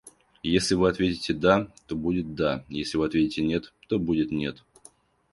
[0.41, 4.63] Если вы ответите да, то будет да, если вы ответите нет, то будет нет.